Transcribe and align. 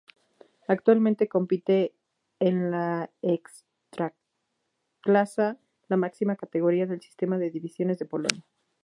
Actualmente 0.67 1.27
compite 1.29 1.93
en 2.39 2.71
la 2.71 3.11
Ekstraklasa, 3.21 5.59
la 5.89 5.95
máxima 5.97 6.35
categoría 6.35 6.87
del 6.87 7.01
sistema 7.01 7.37
de 7.37 7.51
divisiones 7.51 7.99
de 7.99 8.07
Polonia. 8.07 8.43